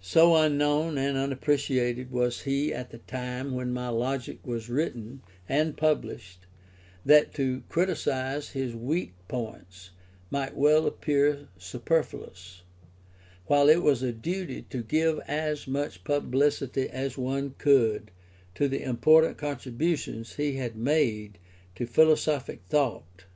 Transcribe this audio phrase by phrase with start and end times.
[0.00, 5.76] So unknown and unappreciated was he at the time when my Logic was written and
[5.76, 6.46] published,
[7.04, 9.90] that to criticize his weak points
[10.30, 12.62] might well appear superfluous,
[13.44, 18.10] while it was a duty to give as much publicity as one could
[18.54, 21.36] to the important contributions he had made
[21.74, 23.26] to philosophic thought.